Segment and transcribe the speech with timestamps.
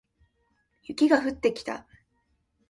[0.81, 1.85] 雪が降ってきた